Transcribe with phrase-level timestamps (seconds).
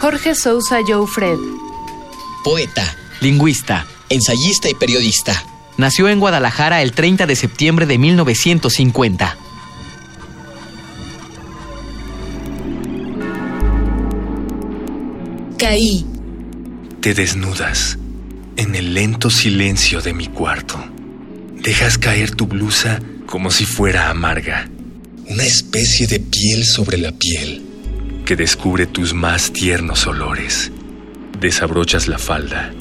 [0.00, 1.38] Jorge Sousa Joe Fred.
[2.44, 3.86] Poeta, Lingüista.
[4.08, 5.42] ensayista y periodista.
[5.78, 9.36] Nació en Guadalajara el 30 de septiembre de 1950.
[15.58, 16.04] Caí.
[17.00, 17.98] Te desnudas
[18.56, 20.78] en el lento silencio de mi cuarto.
[21.54, 24.68] Dejas caer tu blusa como si fuera amarga,
[25.28, 27.65] Una especie de piel sobre la piel.
[28.26, 30.72] Que descubre tus más tiernos olores.
[31.40, 32.72] Desabrochas la falda,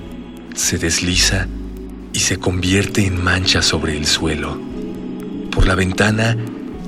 [0.55, 1.47] se desliza
[2.11, 4.59] y se convierte en mancha sobre el suelo.
[5.51, 6.35] Por la ventana,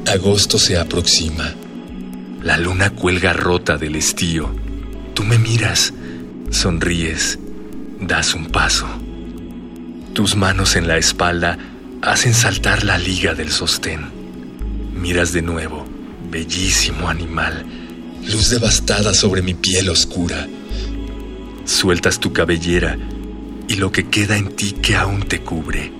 [0.08, 1.54] Agosto se aproxima.
[2.42, 4.50] la luna cuelga rota del estío.
[5.14, 5.94] Tú me miras,
[6.50, 7.38] sonríes,
[8.00, 8.88] das un paso.
[10.14, 11.58] Tus manos en la espalda
[12.02, 14.02] hacen saltar la liga del sostén.
[14.96, 15.86] Miras de nuevo,
[16.32, 17.87] bellísimo animal.
[18.32, 20.48] Luz devastada sobre mi piel oscura.
[21.64, 22.98] Sueltas tu cabellera
[23.70, 25.94] y lo que queda en ti que aún te cubre.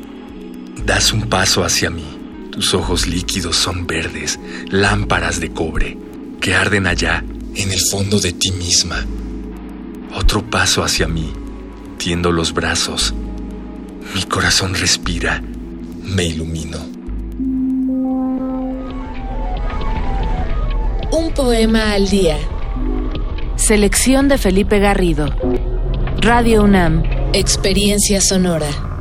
[0.86, 2.04] Das un paso hacia mí.
[2.52, 5.98] Tus ojos líquidos son verdes, lámparas de cobre,
[6.42, 7.24] que arden allá.
[7.56, 9.06] En el fondo de ti misma.
[10.14, 11.32] Otro paso hacia mí.
[11.98, 13.14] Tiendo los brazos.
[14.14, 15.42] Mi corazón respira.
[16.04, 16.97] Me ilumino.
[21.38, 22.40] Poema al día.
[23.58, 25.28] Selección de Felipe Garrido.
[26.20, 27.04] Radio UNAM.
[27.32, 28.97] Experiencia sonora.